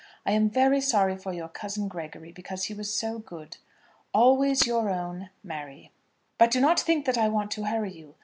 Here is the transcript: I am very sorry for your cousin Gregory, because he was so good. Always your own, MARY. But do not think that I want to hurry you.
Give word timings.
I 0.25 0.31
am 0.31 0.49
very 0.49 0.81
sorry 0.81 1.15
for 1.15 1.31
your 1.31 1.47
cousin 1.47 1.87
Gregory, 1.87 2.31
because 2.31 2.63
he 2.63 2.73
was 2.73 2.91
so 2.91 3.19
good. 3.19 3.57
Always 4.15 4.65
your 4.65 4.89
own, 4.89 5.29
MARY. 5.43 5.91
But 6.39 6.49
do 6.49 6.59
not 6.59 6.79
think 6.79 7.05
that 7.05 7.19
I 7.19 7.27
want 7.27 7.51
to 7.51 7.65
hurry 7.67 7.93
you. 7.93 8.15